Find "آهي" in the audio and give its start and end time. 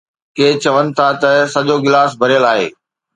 2.51-2.67